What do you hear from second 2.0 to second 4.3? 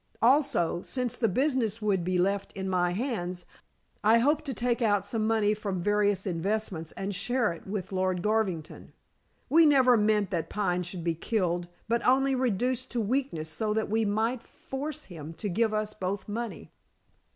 be left in my hands I